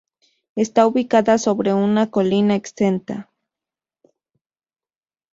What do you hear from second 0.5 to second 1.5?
Está ubicada